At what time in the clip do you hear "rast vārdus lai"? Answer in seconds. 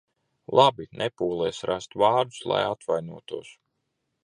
1.71-2.65